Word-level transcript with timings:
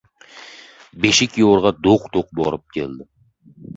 Beshik 1.03 1.37
yo‘rg‘a 1.41 1.73
do‘q-do‘q 1.89 2.33
borib 2.41 2.65
keldi. 2.79 3.07